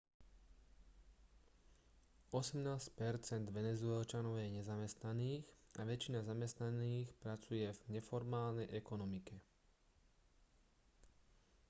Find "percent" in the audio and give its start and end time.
2.99-3.45